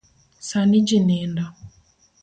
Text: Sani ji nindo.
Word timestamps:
Sani 0.47 0.79
ji 0.87 0.99
nindo. 1.07 1.45